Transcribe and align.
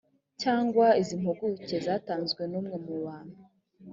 cyangwa 0.41 0.85
iz 1.01 1.09
impuguke 1.15 1.75
zatanzwe 1.85 2.41
n 2.51 2.53
umwe 2.59 2.77
mu 2.85 2.95
bantu 3.05 3.37